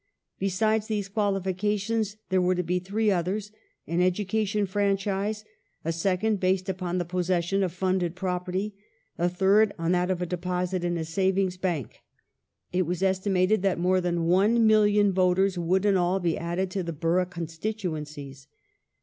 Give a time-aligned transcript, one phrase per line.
[0.39, 3.51] Besides these qualifications there were to be three othei s:
[3.85, 5.45] an education franchise,
[5.85, 8.73] a second based upon the possession of funded property.
[9.17, 11.99] The Bill a third on that of a deposit in a savings bank.
[12.73, 16.81] It was estimated °^^ that more than 1,000,000 voters would in all be added to
[16.81, 18.47] the borough constituencies.